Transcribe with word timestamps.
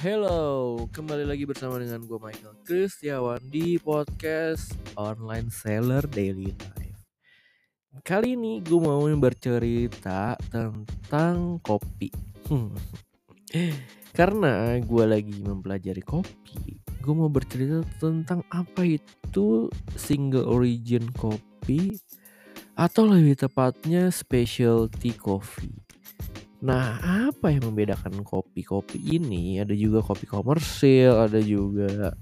Hello, 0.00 0.80
kembali 0.96 1.28
lagi 1.28 1.44
bersama 1.44 1.76
dengan 1.76 2.00
gue 2.08 2.16
Michael 2.16 2.56
Kristiawan 2.64 3.36
di 3.52 3.76
podcast 3.76 4.72
Online 4.96 5.52
Seller 5.52 6.00
Daily 6.08 6.56
Life. 6.56 7.04
Kali 8.00 8.32
ini 8.32 8.64
gue 8.64 8.80
mau 8.80 9.04
bercerita 9.20 10.40
tentang 10.48 11.60
kopi. 11.60 12.08
Hmm. 12.48 12.72
Karena 14.16 14.80
gue 14.80 15.04
lagi 15.04 15.36
mempelajari 15.36 16.00
kopi, 16.00 16.80
gue 16.80 17.12
mau 17.12 17.28
bercerita 17.28 17.84
tentang 18.00 18.40
apa 18.48 18.88
itu 18.88 19.68
single 20.00 20.48
origin 20.48 21.12
kopi 21.12 21.92
atau 22.72 23.04
lebih 23.04 23.36
tepatnya 23.36 24.08
specialty 24.08 25.12
coffee. 25.12 25.89
Nah, 26.60 27.00
apa 27.32 27.48
yang 27.48 27.72
membedakan 27.72 28.20
kopi-kopi 28.20 29.00
ini? 29.16 29.56
Ada 29.56 29.72
juga 29.72 30.04
kopi 30.04 30.28
komersil, 30.28 31.16
ada 31.16 31.40
juga 31.40 32.12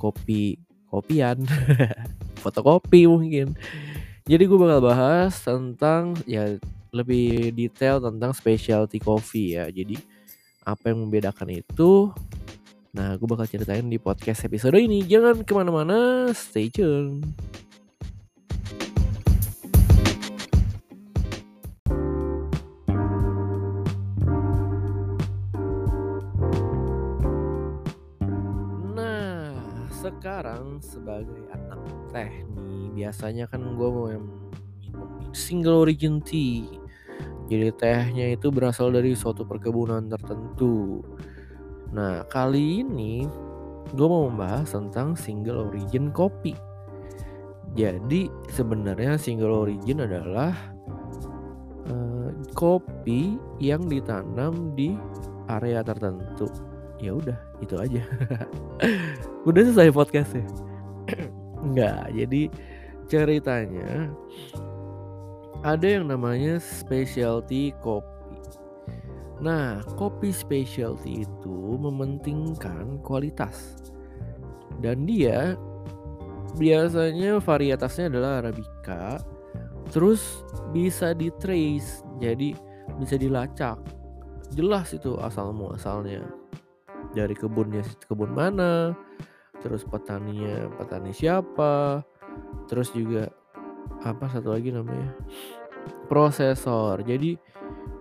kopi 0.00 0.56
kopian, 0.88 1.44
fotokopi 2.42 3.04
mungkin. 3.04 3.52
Jadi 4.24 4.42
gue 4.48 4.58
bakal 4.58 4.80
bahas 4.80 5.36
tentang 5.44 6.16
ya 6.24 6.56
lebih 6.88 7.52
detail 7.52 8.00
tentang 8.00 8.32
specialty 8.32 8.96
coffee 8.96 9.60
ya. 9.60 9.68
Jadi 9.68 10.00
apa 10.64 10.88
yang 10.88 11.04
membedakan 11.04 11.52
itu? 11.52 12.10
Nah, 12.96 13.12
gue 13.20 13.28
bakal 13.28 13.44
ceritain 13.44 13.84
di 13.84 14.00
podcast 14.00 14.48
episode 14.48 14.80
ini. 14.80 15.04
Jangan 15.04 15.44
ke 15.44 15.52
mana-mana, 15.52 16.32
stay 16.32 16.72
tune. 16.72 17.20
Sekarang 30.06 30.78
sebagai 30.78 31.50
anak 31.50 31.82
teh 32.14 32.32
nih 32.54 32.94
biasanya 32.94 33.50
kan 33.50 33.74
gue 33.74 33.88
mau 33.90 34.06
minum 34.06 34.46
single 35.34 35.82
origin 35.82 36.22
tea. 36.22 36.64
Jadi 37.46 37.70
tehnya 37.78 38.34
itu 38.34 38.50
berasal 38.50 38.90
dari 38.94 39.14
suatu 39.18 39.42
perkebunan 39.42 40.06
tertentu. 40.06 41.02
Nah 41.90 42.22
kali 42.30 42.86
ini 42.86 43.26
gue 43.94 44.06
mau 44.06 44.30
membahas 44.30 44.70
tentang 44.70 45.18
single 45.18 45.70
origin 45.70 46.14
kopi. 46.14 46.54
Jadi 47.74 48.30
sebenarnya 48.54 49.18
single 49.18 49.66
origin 49.66 50.06
adalah 50.06 50.54
uh, 51.90 52.30
kopi 52.54 53.36
yang 53.58 53.84
ditanam 53.90 54.72
di 54.72 54.96
area 55.46 55.82
tertentu 55.82 56.50
ya 57.00 57.12
udah 57.16 57.38
itu 57.60 57.74
aja. 57.76 58.02
Udah 59.48 59.62
selesai 59.62 59.94
podcastnya? 59.94 60.46
Enggak 61.66 62.10
jadi 62.12 62.42
ceritanya 63.06 64.10
ada 65.62 65.86
yang 65.86 66.10
namanya 66.10 66.58
specialty 66.58 67.70
kopi. 67.80 68.38
Nah 69.40 69.82
kopi 69.96 70.34
specialty 70.34 71.24
itu 71.24 71.58
mementingkan 71.78 73.00
kualitas. 73.06 73.78
Dan 74.82 75.08
dia 75.08 75.56
biasanya 76.56 77.40
varietasnya 77.40 78.12
adalah 78.12 78.44
arabica 78.44 79.20
terus 79.92 80.42
bisa 80.74 81.14
di 81.14 81.30
trace 81.38 82.02
jadi 82.18 82.52
bisa 82.98 83.14
dilacak. 83.14 83.78
Jelas 84.54 84.94
itu 84.94 85.18
asal 85.18 85.50
muasalnya 85.50 86.22
dari 87.14 87.34
kebunnya 87.36 87.84
kebun 88.06 88.32
mana 88.34 88.94
terus 89.60 89.82
petaninya 89.86 90.68
petani 90.76 91.10
siapa 91.14 92.04
terus 92.66 92.92
juga 92.92 93.30
apa 94.04 94.28
satu 94.28 94.52
lagi 94.52 94.74
namanya 94.74 95.14
prosesor. 96.10 97.02
Jadi 97.02 97.38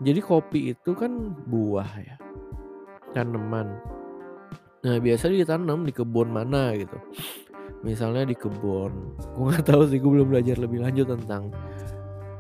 jadi 0.04 0.20
kopi 0.20 0.76
itu 0.76 0.92
kan 0.98 1.34
buah 1.48 1.92
ya 2.02 2.16
tanaman. 3.16 3.80
Nah 4.86 4.98
biasanya 5.02 5.46
ditanam 5.46 5.88
di 5.88 5.94
kebun 5.96 6.30
mana 6.30 6.76
gitu. 6.76 6.98
Misalnya 7.86 8.26
di 8.26 8.36
kebun 8.36 9.18
gue 9.38 9.46
nggak 9.46 9.66
tahu 9.66 9.86
sih 9.88 10.02
gue 10.02 10.12
belum 10.12 10.30
belajar 10.34 10.58
lebih 10.58 10.82
lanjut 10.82 11.08
tentang 11.16 11.54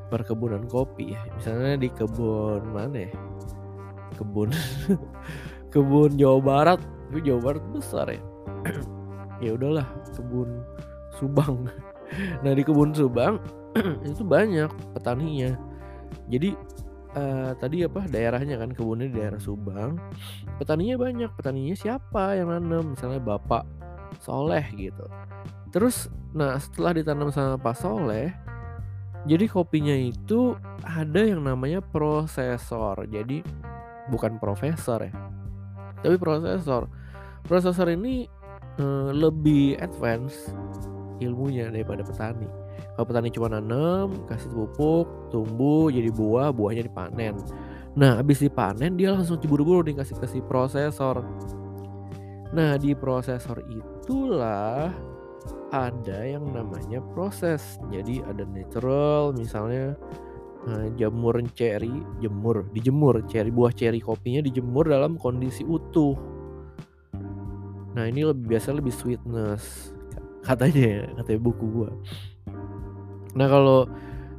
perkebunan 0.09 0.65
kopi 0.67 1.15
ya. 1.15 1.21
Misalnya 1.37 1.79
di 1.79 1.89
kebun 1.89 2.61
mana 2.73 2.97
ya? 3.09 3.13
Kebun 4.15 4.49
kebun 5.75 6.15
Jawa 6.15 6.39
Barat. 6.39 6.79
Itu 7.11 7.19
Jawa 7.19 7.39
Barat 7.51 7.63
besar 7.75 8.07
ya. 8.07 8.23
Ya 9.43 9.51
udahlah 9.51 9.83
kebun 10.15 10.63
Subang. 11.19 11.67
Nah 12.39 12.55
di 12.55 12.63
kebun 12.63 12.95
Subang 12.95 13.43
itu 14.07 14.23
banyak 14.23 14.71
petaninya. 14.95 15.59
Jadi 16.31 16.55
uh, 17.19 17.51
tadi 17.59 17.83
apa 17.83 18.07
daerahnya 18.07 18.55
kan 18.55 18.71
kebunnya 18.71 19.11
di 19.11 19.19
daerah 19.19 19.35
Subang. 19.43 19.99
Petaninya 20.55 20.95
banyak. 20.95 21.35
Petaninya 21.35 21.75
siapa 21.75 22.39
yang 22.39 22.47
nanam? 22.47 22.95
Misalnya 22.95 23.19
bapak 23.19 23.67
Soleh 24.23 24.63
gitu. 24.79 25.03
Terus 25.75 26.07
nah 26.31 26.55
setelah 26.55 26.95
ditanam 26.95 27.27
sama 27.27 27.59
Pak 27.59 27.75
Soleh 27.75 28.31
jadi 29.27 29.51
kopinya 29.51 29.95
itu 29.95 30.55
ada 30.79 31.21
yang 31.27 31.43
namanya 31.43 31.83
prosesor. 31.83 33.03
Jadi 33.11 33.43
bukan 34.07 34.37
profesor 34.39 35.01
ya 35.01 35.34
tapi 36.01 36.15
prosesor. 36.17 36.89
Prosesor 37.45 37.87
ini 37.93 38.25
uh, 38.81 39.13
lebih 39.13 39.77
advance 39.79 40.51
ilmunya 41.21 41.71
daripada 41.71 42.03
petani. 42.03 42.47
Kalau 42.95 43.05
petani 43.07 43.29
cuma 43.31 43.51
nanam 43.51 44.23
kasih 44.27 44.51
pupuk 44.51 45.07
tumbuh 45.31 45.91
jadi 45.91 46.11
buah 46.11 46.51
buahnya 46.55 46.87
dipanen. 46.87 47.35
Nah 47.95 48.19
habis 48.19 48.43
dipanen 48.43 48.99
dia 48.99 49.15
langsung 49.15 49.39
ceburu-buru 49.39 49.83
dikasih 49.87 50.19
kasih 50.19 50.41
prosesor. 50.43 51.23
Nah 52.51 52.79
di 52.79 52.95
prosesor 52.95 53.63
itulah 53.67 54.91
ada 55.71 56.19
yang 56.23 56.47
namanya 56.51 57.03
proses. 57.15 57.79
Jadi 57.91 58.23
ada 58.23 58.47
natural 58.47 59.35
misalnya 59.35 59.95
Nah, 60.65 60.89
jamur 60.97 61.37
cherry, 61.53 61.93
jemur, 62.17 62.65
dijemur, 62.73 63.21
cherry 63.29 63.53
buah 63.53 63.69
cherry 63.69 64.01
kopinya 64.01 64.41
dijemur 64.41 64.89
dalam 64.89 65.13
kondisi 65.13 65.61
utuh. 65.61 66.17
Nah, 67.93 68.09
ini 68.09 68.25
lebih 68.25 68.57
biasa 68.57 68.73
lebih 68.73 68.91
sweetness 68.91 69.93
katanya 70.45 70.83
ya, 70.85 71.05
katanya 71.21 71.41
buku 71.41 71.65
gua. 71.69 71.89
Nah, 73.37 73.47
kalau 73.49 73.89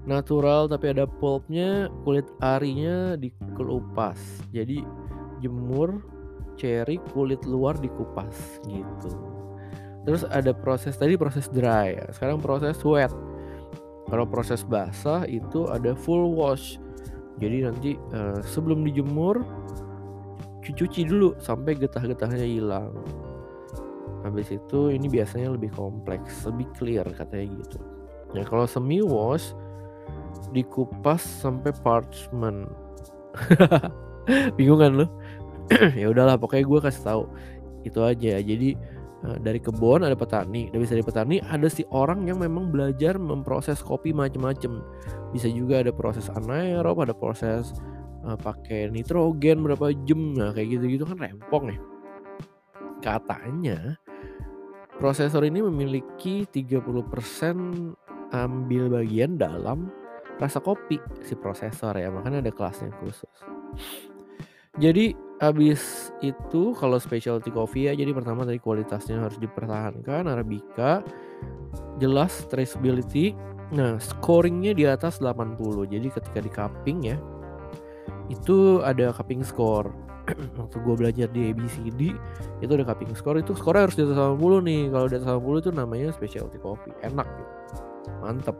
natural 0.06 0.70
tapi 0.70 0.94
ada 0.94 1.06
pulpnya, 1.06 1.90
kulit 2.06 2.26
arinya 2.38 3.14
dikelupas. 3.18 4.18
Jadi 4.50 4.82
jemur 5.42 6.02
cherry 6.56 6.98
kulit 7.12 7.42
luar 7.44 7.76
dikupas 7.78 8.62
gitu. 8.66 9.10
Terus 10.06 10.22
ada 10.30 10.54
proses 10.54 10.94
tadi 10.94 11.18
proses 11.18 11.50
dry 11.50 11.98
ya. 11.98 12.06
Sekarang 12.14 12.38
proses 12.38 12.78
wet 12.86 13.10
kalau 14.06 14.24
proses 14.26 14.62
basah 14.62 15.26
itu 15.26 15.66
ada 15.70 15.94
full 15.98 16.34
wash. 16.34 16.78
Jadi 17.36 17.68
nanti 17.68 17.90
uh, 18.16 18.40
sebelum 18.40 18.86
dijemur 18.86 19.44
cuci 20.66 21.06
dulu 21.06 21.38
sampai 21.38 21.78
getah-getahnya 21.78 22.42
hilang. 22.42 22.90
Habis 24.26 24.58
itu 24.58 24.90
ini 24.90 25.06
biasanya 25.06 25.54
lebih 25.54 25.70
kompleks, 25.70 26.42
lebih 26.50 26.66
clear 26.74 27.06
katanya 27.14 27.54
gitu. 27.62 27.78
Nah 28.34 28.42
kalau 28.42 28.66
semi 28.66 28.98
wash 28.98 29.54
dikupas 30.50 31.22
sampai 31.22 31.70
parchment. 31.86 32.66
Bingung 34.58 34.82
kan 34.82 34.92
lo? 34.98 35.06
ya 36.00 36.10
udahlah 36.10 36.38
pokoknya 36.38 36.66
gue 36.66 36.80
kasih 36.82 37.02
tahu 37.06 37.22
itu 37.86 38.00
aja. 38.02 38.42
Jadi 38.42 38.74
Eh, 39.24 39.40
dari 39.40 39.56
kebun 39.56 40.04
ada 40.04 40.12
petani 40.12 40.68
dan 40.68 40.76
bisa 40.76 40.92
dari 40.92 41.00
petani 41.00 41.40
ada 41.40 41.72
si 41.72 41.88
orang 41.88 42.28
yang 42.28 42.36
memang 42.36 42.68
belajar 42.68 43.16
memproses 43.16 43.80
kopi 43.80 44.12
macam-macam 44.12 44.84
bisa 45.32 45.48
juga 45.48 45.80
ada 45.80 45.88
proses 45.88 46.28
anaerob 46.36 47.00
ada 47.00 47.16
proses 47.16 47.72
uh, 48.28 48.36
pakai 48.36 48.92
nitrogen 48.92 49.64
berapa 49.64 49.96
jam 50.04 50.36
nah 50.36 50.52
kayak 50.52 50.76
gitu-gitu 50.76 51.08
kan 51.08 51.16
rempong 51.16 51.72
ya. 51.72 51.80
Katanya 53.00 53.96
prosesor 55.00 55.48
ini 55.48 55.64
memiliki 55.64 56.44
30% 56.44 56.76
ambil 58.36 58.82
bagian 59.00 59.40
dalam 59.40 59.88
rasa 60.36 60.60
kopi 60.60 61.00
si 61.24 61.32
prosesor 61.32 61.96
ya 61.96 62.12
makanya 62.12 62.44
ada 62.44 62.52
kelasnya 62.52 62.92
khusus. 63.00 63.32
Jadi 64.76 65.25
Abis 65.36 66.12
itu 66.24 66.72
kalau 66.80 66.96
specialty 66.96 67.52
coffee 67.52 67.88
ya 67.88 67.92
jadi 67.92 68.16
pertama 68.16 68.48
tadi 68.48 68.56
kualitasnya 68.56 69.20
harus 69.20 69.36
dipertahankan 69.36 70.24
Arabica. 70.24 71.04
Jelas 72.00 72.48
traceability. 72.48 73.36
Nah 73.76 74.00
scoringnya 74.00 74.72
di 74.72 74.88
atas 74.88 75.20
80 75.20 75.60
jadi 75.92 76.08
ketika 76.08 76.38
di 76.40 76.48
cupping 76.48 76.98
ya 77.12 77.16
itu 78.32 78.80
ada 78.80 79.12
cupping 79.12 79.44
score. 79.44 79.92
Waktu 80.58 80.76
gue 80.82 80.94
belajar 80.96 81.28
di 81.30 81.52
ABCD 81.52 82.16
itu 82.64 82.72
ada 82.72 82.84
cupping 82.88 83.12
score. 83.12 83.36
Itu 83.36 83.52
skornya 83.52 83.92
harus 83.92 83.96
di 84.00 84.08
atas 84.08 84.16
80 84.16 84.40
nih. 84.64 84.82
Kalau 84.88 85.06
di 85.06 85.14
atas 85.20 85.28
80 85.28 85.62
itu 85.62 85.70
namanya 85.76 86.08
specialty 86.16 86.58
coffee. 86.64 86.96
Enak 87.04 87.28
gitu. 87.28 87.52
Mantep. 88.24 88.56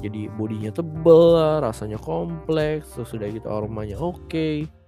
Jadi 0.00 0.26
bodinya 0.32 0.72
tebel 0.72 1.36
rasanya 1.60 2.00
kompleks 2.00 2.96
terus 2.96 3.12
sudah 3.12 3.28
gitu 3.30 3.46
aromanya 3.46 4.00
oke. 4.00 4.24
okay. 4.26 4.83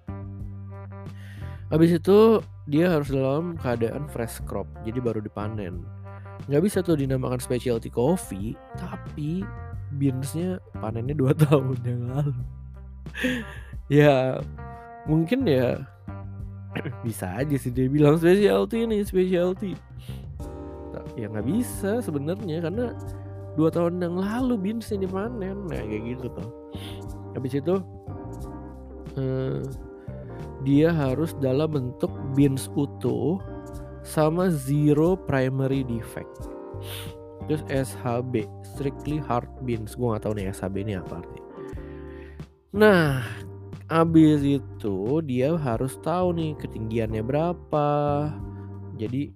Habis 1.70 1.98
itu 1.98 2.38
dia 2.66 2.90
harus 2.90 3.10
dalam 3.10 3.54
keadaan 3.58 4.06
fresh 4.10 4.42
crop 4.46 4.66
jadi 4.82 4.98
baru 4.98 5.22
dipanen. 5.22 5.82
Nggak 6.46 6.62
bisa 6.62 6.78
tuh 6.82 6.98
dinamakan 6.98 7.42
specialty 7.42 7.90
coffee 7.90 8.54
tapi 8.78 9.42
beansnya 9.94 10.58
panennya 10.78 11.14
dua 11.14 11.32
tahun 11.46 11.78
yang 11.86 12.02
lalu. 12.10 12.42
Ya 13.86 14.42
mungkin 15.06 15.46
ya 15.46 15.86
bisa 17.06 17.38
aja 17.38 17.54
sih 17.54 17.70
dia 17.70 17.86
bilang 17.86 18.18
specialty 18.18 18.86
ini 18.86 19.02
specialty. 19.06 19.72
Ya 21.14 21.30
nggak 21.30 21.46
bisa 21.46 22.02
sebenarnya 22.02 22.66
karena 22.66 22.92
dua 23.56 23.72
tahun 23.72 24.02
yang 24.02 24.18
lalu 24.20 24.54
beansnya 24.58 25.00
dipanen. 25.06 25.66
Nah 25.70 25.82
kayak 25.82 26.02
gitu 26.14 26.26
tuh. 26.30 26.50
Habis 27.32 27.52
itu 27.58 27.74
eh, 29.16 29.60
dia 30.66 30.90
harus 30.90 31.30
dalam 31.38 31.70
bentuk 31.70 32.10
beans 32.34 32.66
utuh 32.74 33.38
sama 34.02 34.50
zero 34.50 35.14
primary 35.14 35.86
defect. 35.86 36.50
Terus 37.46 37.62
SHB 37.70 38.50
strictly 38.66 39.22
hard 39.22 39.46
beans 39.62 39.94
gue 39.94 40.10
gak 40.10 40.26
tahu 40.26 40.34
nih 40.34 40.50
SHB 40.50 40.74
ini 40.82 40.98
apa 40.98 41.22
arti. 41.22 41.40
Nah 42.74 43.22
abis 43.86 44.42
itu 44.42 45.22
dia 45.22 45.54
harus 45.54 45.94
tahu 46.02 46.34
nih 46.34 46.58
ketinggiannya 46.58 47.22
berapa. 47.22 47.88
Jadi 48.98 49.30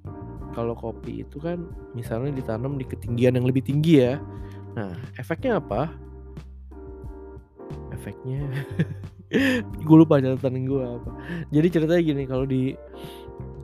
kalau 0.50 0.74
kopi 0.74 1.22
itu 1.22 1.38
kan 1.38 1.70
misalnya 1.94 2.34
ditanam 2.34 2.74
di 2.74 2.82
ketinggian 2.82 3.38
yang 3.38 3.46
lebih 3.46 3.62
tinggi 3.62 4.02
ya. 4.02 4.18
Nah 4.74 4.90
efeknya 5.14 5.62
apa? 5.62 5.94
Efeknya 7.94 8.50
gue 9.86 9.96
lupa 9.96 10.18
catatan 10.18 10.66
gue 10.66 10.82
apa. 10.82 11.10
Jadi 11.54 11.66
ceritanya 11.70 12.02
gini 12.02 12.22
kalau 12.26 12.44
di 12.46 12.74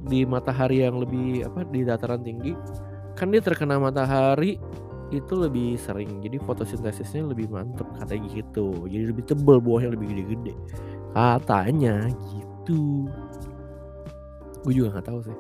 di 0.07 0.23
matahari 0.23 0.87
yang 0.87 1.03
lebih 1.03 1.43
apa 1.51 1.67
di 1.67 1.83
dataran 1.83 2.23
tinggi 2.23 2.55
kan 3.19 3.35
dia 3.35 3.43
terkena 3.43 3.81
matahari 3.81 4.61
itu 5.11 5.35
lebih 5.35 5.79
sering. 5.79 6.23
Jadi 6.23 6.39
fotosintesisnya 6.43 7.27
lebih 7.27 7.51
mantep 7.51 7.87
katanya 7.99 8.27
gitu. 8.31 8.87
Jadi 8.87 9.05
lebih 9.11 9.25
tebel 9.27 9.59
buahnya 9.59 9.95
lebih 9.95 10.07
gede-gede. 10.15 10.55
Katanya 11.15 12.11
gitu. 12.31 13.11
Gue 14.63 14.73
juga 14.75 14.99
nggak 14.99 15.07
tahu 15.07 15.21
sih. 15.27 15.37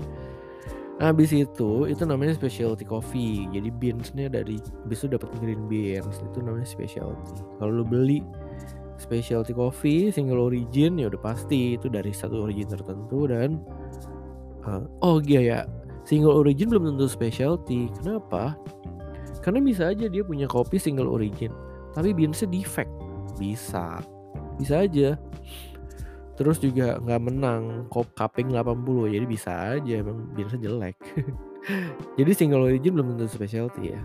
Habis 0.96 1.30
itu 1.36 1.84
itu 1.92 2.02
namanya 2.08 2.32
specialty 2.32 2.86
coffee. 2.88 3.44
Jadi 3.52 3.68
beansnya 3.68 4.32
dari 4.32 4.56
habis 4.86 5.04
dapat 5.04 5.28
green 5.42 5.68
beans 5.68 6.18
itu 6.24 6.38
namanya 6.40 6.64
specialty. 6.64 7.36
Kalau 7.60 7.82
lo 7.82 7.84
beli 7.84 8.24
specialty 8.96 9.52
coffee 9.52 10.08
single 10.08 10.40
origin 10.40 10.96
ya 10.96 11.12
udah 11.12 11.20
pasti 11.20 11.76
itu 11.76 11.86
dari 11.92 12.10
satu 12.10 12.48
origin 12.48 12.68
tertentu 12.68 13.28
dan 13.28 13.60
uh, 14.64 14.84
oh 15.04 15.20
iya 15.24 15.40
ya 15.40 15.58
single 16.08 16.32
origin 16.32 16.72
belum 16.72 16.96
tentu 16.96 17.06
specialty 17.06 17.92
kenapa 18.00 18.56
karena 19.46 19.62
bisa 19.62 19.94
aja 19.94 20.10
dia 20.10 20.26
punya 20.26 20.50
kopi 20.50 20.74
single 20.74 21.06
origin, 21.06 21.54
tapi 21.94 22.10
beansnya 22.10 22.50
defect. 22.50 22.90
Bisa. 23.38 24.02
Bisa 24.58 24.82
aja. 24.82 25.14
Terus 26.34 26.58
juga 26.58 26.98
nggak 26.98 27.22
menang 27.22 27.86
kop 27.86 28.10
cupping 28.18 28.50
80 28.50 29.14
jadi 29.14 29.26
bisa 29.30 29.78
aja 29.78 30.02
emang 30.02 30.34
beansnya 30.34 30.66
jelek. 30.66 30.98
jadi 32.18 32.30
single 32.34 32.66
origin 32.66 32.98
belum 32.98 33.14
tentu 33.14 33.38
specialty 33.38 33.94
ya. 33.94 34.02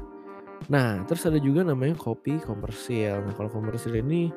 Nah, 0.69 1.01
terus 1.09 1.25
ada 1.25 1.41
juga 1.41 1.65
namanya 1.65 1.97
kopi 1.97 2.37
komersil. 2.37 3.25
Nah, 3.25 3.33
kalau 3.33 3.49
komersil 3.49 3.97
ini 3.97 4.29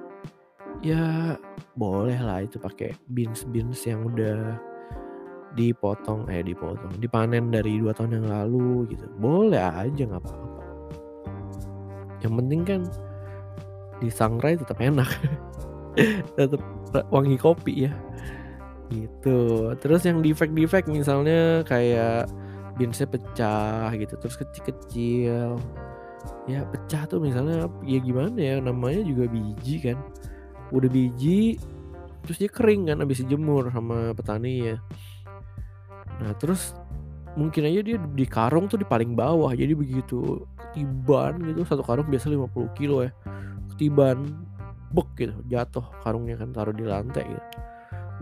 ya 0.84 1.40
boleh 1.80 2.20
lah 2.20 2.44
itu 2.44 2.60
pakai 2.60 2.92
beans 3.08 3.48
beans 3.48 3.80
yang 3.88 4.04
udah 4.04 4.60
dipotong 5.56 6.28
eh 6.28 6.44
dipotong 6.44 6.92
dipanen 7.00 7.48
dari 7.48 7.80
dua 7.80 7.96
tahun 7.96 8.20
yang 8.20 8.26
lalu 8.28 8.92
gitu. 8.92 9.08
Boleh 9.16 9.64
aja 9.64 10.02
nggak 10.04 10.20
apa-apa. 10.20 10.62
Yang 12.20 12.34
penting 12.36 12.60
kan 12.68 12.80
di 14.02 14.08
sangrai 14.12 14.60
tetap 14.60 14.76
enak. 14.82 15.08
Tetap 16.36 16.60
wangi 17.08 17.38
kopi 17.40 17.88
ya. 17.88 17.92
Gitu. 18.92 19.72
Terus 19.80 20.02
yang 20.04 20.20
defect-defect 20.20 20.90
misalnya 20.90 21.64
kayak 21.64 22.28
beansnya 22.74 23.06
pecah 23.06 23.88
gitu 23.94 24.14
terus 24.18 24.36
kecil-kecil. 24.36 25.56
Ya 26.50 26.66
pecah 26.66 27.06
tuh 27.06 27.22
misalnya 27.22 27.70
ya 27.86 27.98
gimana 28.02 28.36
ya 28.36 28.58
namanya 28.58 29.00
juga 29.06 29.30
biji 29.30 29.80
kan 29.80 29.96
udah 30.72 30.88
biji 30.88 31.58
terus 32.24 32.40
dia 32.40 32.48
kering 32.48 32.88
kan 32.88 33.04
habis 33.04 33.20
dijemur 33.20 33.68
sama 33.68 34.16
petani 34.16 34.72
ya. 34.72 34.76
Nah 36.24 36.32
terus 36.40 36.72
mungkin 37.36 37.66
aja 37.68 37.80
dia 37.82 37.98
di 37.98 38.24
karung 38.24 38.70
tuh 38.70 38.78
di 38.80 38.86
paling 38.86 39.12
bawah 39.18 39.50
jadi 39.52 39.74
begitu 39.74 40.46
ketiban 40.56 41.42
gitu 41.42 41.66
satu 41.66 41.82
karung 41.82 42.06
biasa 42.06 42.30
50 42.30 42.78
kilo 42.78 43.02
ya 43.02 43.10
ketiban 43.74 44.22
bek 44.94 45.08
gitu 45.18 45.34
jatuh 45.50 45.82
karungnya 46.06 46.38
kan 46.38 46.54
taruh 46.54 46.70
di 46.70 46.86
lantai 46.86 47.26
gitu. 47.26 47.46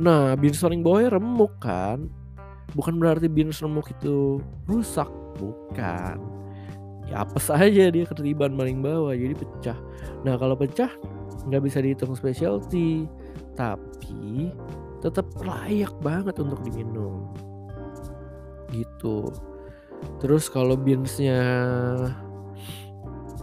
nah 0.00 0.32
beans 0.32 0.56
paling 0.56 0.80
bawahnya 0.80 1.20
remuk 1.20 1.52
kan 1.60 2.08
bukan 2.72 2.96
berarti 2.96 3.28
beans 3.28 3.60
remuk 3.60 3.92
itu 3.92 4.40
rusak 4.64 5.08
bukan. 5.36 6.16
Ya 7.08 7.24
apa 7.24 7.36
saja 7.36 7.92
dia 7.92 8.04
ketiban 8.08 8.56
paling 8.56 8.80
bawah 8.80 9.12
jadi 9.12 9.36
pecah. 9.36 9.78
Nah 10.24 10.40
kalau 10.40 10.56
pecah 10.56 10.88
nggak 11.48 11.62
bisa 11.62 11.78
dihitung 11.82 12.14
specialty 12.14 13.06
tapi 13.58 14.52
tetap 15.02 15.26
layak 15.42 15.92
banget 16.00 16.38
untuk 16.38 16.62
diminum 16.62 17.30
gitu 18.70 19.28
terus 20.22 20.46
kalau 20.48 20.78
beansnya 20.78 21.42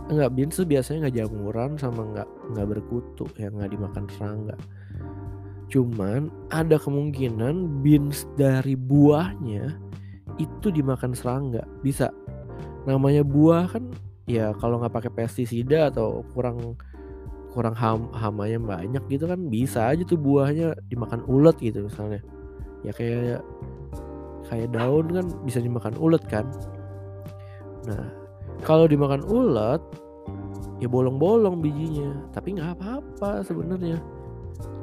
Enggak, 0.10 0.34
beans 0.34 0.58
tuh 0.58 0.66
biasanya 0.66 1.06
nggak 1.06 1.18
jamuran 1.22 1.72
sama 1.78 2.02
nggak 2.02 2.30
nggak 2.50 2.68
berkutu 2.74 3.30
yang 3.38 3.54
nggak 3.62 3.78
dimakan 3.78 4.06
serangga. 4.10 4.56
Cuman 5.70 6.34
ada 6.50 6.82
kemungkinan 6.82 7.86
beans 7.86 8.26
dari 8.34 8.74
buahnya 8.74 9.78
itu 10.42 10.68
dimakan 10.74 11.14
serangga 11.14 11.62
bisa. 11.86 12.10
Namanya 12.90 13.22
buah 13.22 13.70
kan 13.70 13.86
ya 14.26 14.50
kalau 14.58 14.82
nggak 14.82 14.98
pakai 14.98 15.12
pestisida 15.14 15.94
atau 15.94 16.26
kurang 16.34 16.74
kurang 17.50 17.74
ham 17.74 18.10
hamanya 18.14 18.62
banyak 18.62 19.04
gitu 19.10 19.26
kan 19.26 19.50
bisa 19.50 19.90
aja 19.90 20.06
tuh 20.06 20.22
buahnya 20.22 20.78
dimakan 20.90 21.26
ulet 21.26 21.58
gitu 21.58 21.86
misalnya. 21.86 22.22
Ya 22.86 22.94
kayak 22.94 23.42
kayak 24.50 24.70
daun 24.74 25.08
kan 25.10 25.26
bisa 25.44 25.60
dimakan 25.60 25.98
ulet 25.98 26.22
kan. 26.30 26.46
Nah, 27.90 28.06
kalau 28.64 28.86
dimakan 28.86 29.24
ulet 29.26 29.82
ya 30.80 30.88
bolong-bolong 30.88 31.60
bijinya 31.60 32.16
tapi 32.32 32.56
nggak 32.56 32.80
apa-apa 32.80 33.44
sebenarnya 33.44 34.00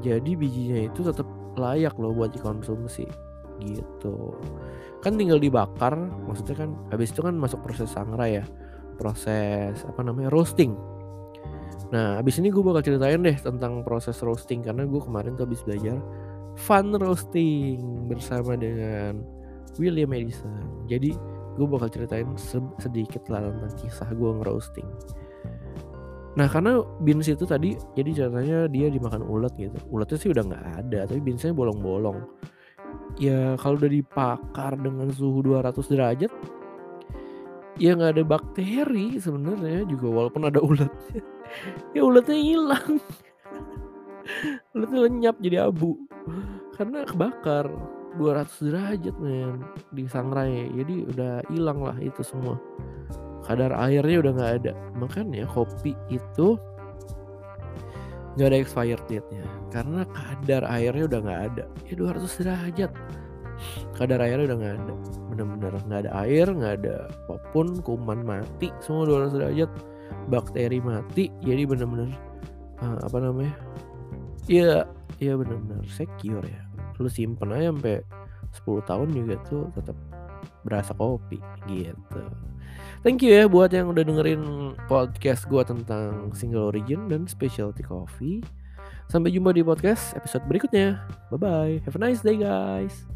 jadi 0.04 0.36
bijinya 0.36 0.92
itu 0.92 1.00
tetap 1.00 1.24
layak 1.56 1.96
loh 1.96 2.12
buat 2.12 2.36
dikonsumsi 2.36 3.08
gitu 3.64 4.36
kan 5.00 5.16
tinggal 5.16 5.40
dibakar 5.40 5.96
maksudnya 6.28 6.56
kan 6.66 6.70
habis 6.92 7.16
itu 7.16 7.24
kan 7.24 7.32
masuk 7.32 7.64
proses 7.64 7.88
sangrai 7.88 8.44
ya 8.44 8.44
proses 9.00 9.80
apa 9.88 10.00
namanya 10.04 10.28
roasting 10.28 10.76
nah 11.90 12.18
habis 12.18 12.42
ini 12.42 12.50
gue 12.50 12.62
bakal 12.62 12.82
ceritain 12.82 13.22
deh 13.22 13.36
tentang 13.38 13.86
proses 13.86 14.18
roasting 14.24 14.64
karena 14.64 14.82
gue 14.84 14.98
kemarin 14.98 15.38
tuh 15.38 15.46
habis 15.46 15.62
belajar 15.62 15.98
fun 16.58 16.90
roasting 16.98 17.78
bersama 18.10 18.58
dengan 18.58 19.22
William 19.78 20.10
Edison 20.10 20.86
jadi 20.90 21.14
gue 21.56 21.66
bakal 21.66 21.88
ceritain 21.88 22.28
sedikit 22.76 23.24
lah 23.32 23.48
tentang 23.48 23.72
kisah 23.80 24.08
gue 24.12 24.30
ngerosting. 24.44 24.88
Nah 26.36 26.46
karena 26.52 26.84
beans 27.00 27.26
itu 27.32 27.48
tadi 27.48 27.80
jadi 27.96 28.10
ceritanya 28.12 28.58
dia 28.68 28.92
dimakan 28.92 29.24
ulat 29.24 29.56
gitu. 29.56 29.80
Ulatnya 29.88 30.18
sih 30.20 30.30
udah 30.30 30.44
nggak 30.44 30.64
ada, 30.84 31.00
tapi 31.08 31.20
beansnya 31.24 31.56
bolong-bolong. 31.56 32.20
Ya 33.16 33.56
kalau 33.56 33.80
udah 33.80 33.88
dipakar 33.88 34.76
dengan 34.76 35.08
suhu 35.08 35.40
200 35.40 35.72
derajat, 35.88 36.32
ya 37.76 37.92
nggak 37.92 38.12
ada 38.16 38.24
bakteri 38.24 39.20
sebenarnya 39.20 39.84
juga 39.88 40.06
walaupun 40.08 40.48
ada 40.48 40.60
ulatnya. 40.60 41.20
ya 41.96 42.00
ulatnya 42.04 42.38
hilang. 42.40 42.90
ulatnya 44.74 45.00
lenyap 45.08 45.36
jadi 45.40 45.68
abu. 45.68 45.96
Karena 46.76 47.04
kebakar. 47.04 47.68
200 48.16 48.72
derajat 48.72 49.16
men 49.20 49.60
di 49.92 50.08
sangrai. 50.08 50.72
Jadi 50.72 51.04
udah 51.04 51.44
hilang 51.52 51.84
lah 51.84 51.96
itu 52.00 52.24
semua. 52.24 52.56
Kadar 53.44 53.76
airnya 53.76 54.24
udah 54.24 54.32
nggak 54.32 54.52
ada. 54.64 54.72
Makanya 54.96 55.44
kopi 55.52 55.92
itu 56.08 56.56
nggak 58.40 58.48
ada 58.48 58.56
expired 58.56 59.04
date-nya. 59.04 59.44
Karena 59.68 60.08
kadar 60.16 60.64
airnya 60.64 61.04
udah 61.12 61.20
nggak 61.28 61.42
ada. 61.52 61.64
Ya 61.84 61.94
200 62.00 62.40
derajat. 62.40 62.92
Kadar 64.00 64.18
airnya 64.24 64.48
udah 64.48 64.58
nggak 64.64 64.76
ada 64.80 64.94
bener-bener 65.36 65.76
nggak 65.84 66.00
ada 66.08 66.12
air 66.24 66.48
nggak 66.48 66.74
ada 66.82 66.96
apa 67.28 67.36
pun 67.52 67.78
kuman 67.84 68.24
mati 68.24 68.72
semua 68.80 69.04
200 69.04 69.36
derajat 69.36 69.70
bakteri 70.32 70.80
mati 70.80 71.28
jadi 71.44 71.68
bener-bener 71.68 72.10
uh, 72.80 72.98
apa 73.04 73.16
namanya 73.20 73.54
iya 74.48 74.88
iya 75.20 75.36
bener-bener 75.36 75.84
secure 75.92 76.42
ya 76.42 76.62
lu 76.96 77.12
simpen 77.12 77.52
aja 77.52 77.68
sampai 77.70 78.00
10 78.64 78.88
tahun 78.88 79.08
juga 79.12 79.34
tuh 79.44 79.68
tetap 79.76 79.96
berasa 80.64 80.96
kopi 80.96 81.38
gitu 81.68 82.24
Thank 83.04 83.22
you 83.22 83.30
ya 83.30 83.46
buat 83.46 83.70
yang 83.70 83.94
udah 83.94 84.02
dengerin 84.02 84.74
podcast 84.90 85.46
gue 85.46 85.62
tentang 85.62 86.34
single 86.34 86.74
origin 86.74 87.06
dan 87.06 87.30
specialty 87.30 87.86
coffee. 87.86 88.42
Sampai 89.06 89.30
jumpa 89.30 89.54
di 89.54 89.62
podcast 89.62 90.18
episode 90.18 90.42
berikutnya. 90.50 90.98
Bye 91.30 91.38
bye. 91.38 91.74
Have 91.86 91.94
a 91.94 92.00
nice 92.02 92.26
day 92.26 92.34
guys. 92.34 93.06